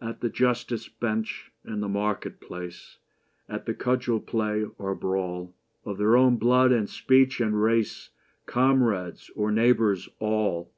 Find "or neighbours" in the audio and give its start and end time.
9.36-10.08